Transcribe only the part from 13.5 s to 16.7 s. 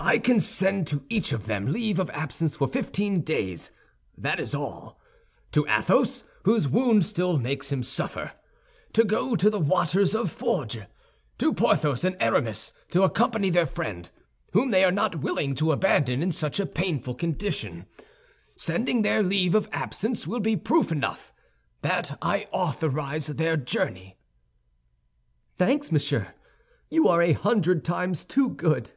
friend, whom they are not willing to abandon in such a